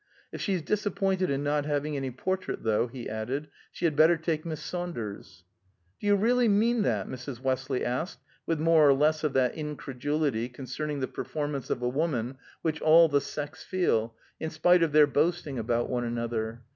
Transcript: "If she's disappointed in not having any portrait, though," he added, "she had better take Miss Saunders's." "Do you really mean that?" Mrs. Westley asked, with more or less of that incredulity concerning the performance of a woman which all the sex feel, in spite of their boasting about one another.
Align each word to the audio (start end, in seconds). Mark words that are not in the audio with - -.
"If 0.31 0.41
she's 0.41 0.63
disappointed 0.63 1.29
in 1.29 1.43
not 1.43 1.67
having 1.67 1.95
any 1.95 2.09
portrait, 2.09 2.63
though," 2.63 2.87
he 2.87 3.07
added, 3.07 3.49
"she 3.71 3.85
had 3.85 3.95
better 3.95 4.17
take 4.17 4.47
Miss 4.47 4.59
Saunders's." 4.59 5.43
"Do 5.99 6.07
you 6.07 6.15
really 6.15 6.47
mean 6.47 6.81
that?" 6.81 7.07
Mrs. 7.07 7.39
Westley 7.39 7.85
asked, 7.85 8.17
with 8.47 8.59
more 8.59 8.89
or 8.89 8.95
less 8.95 9.23
of 9.23 9.33
that 9.33 9.53
incredulity 9.53 10.49
concerning 10.49 11.01
the 11.01 11.07
performance 11.07 11.69
of 11.69 11.83
a 11.83 11.87
woman 11.87 12.39
which 12.63 12.81
all 12.81 13.09
the 13.09 13.21
sex 13.21 13.63
feel, 13.63 14.15
in 14.39 14.49
spite 14.49 14.81
of 14.81 14.91
their 14.91 15.05
boasting 15.05 15.59
about 15.59 15.87
one 15.87 16.03
another. 16.03 16.63